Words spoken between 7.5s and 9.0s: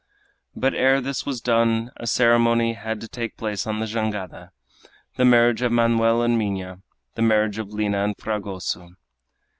of Lina and Fragoso.